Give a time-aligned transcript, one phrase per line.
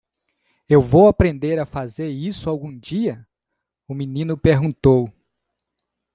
[0.67, 3.23] "Eu vou aprender a fazer isso algum dia??",
[3.87, 5.07] O menino perguntou.